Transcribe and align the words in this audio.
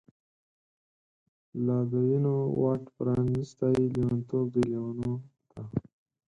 لادوینو 1.65 2.35
واټ 2.61 2.81
پرانستی، 2.95 3.75
لیونتوب 3.93 4.45
دی 4.53 4.61
لیونو 4.71 5.13
ته 5.49 5.61